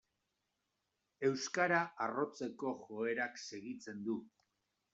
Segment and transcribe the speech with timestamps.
[1.29, 4.21] Euskara arrotzeko joerak segitzen du.